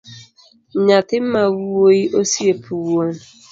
[0.85, 3.11] Nyathi mawuoyi osiep wuon